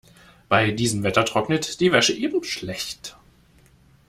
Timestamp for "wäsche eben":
1.91-2.43